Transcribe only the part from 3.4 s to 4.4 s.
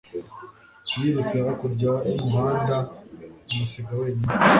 amusiga wenyine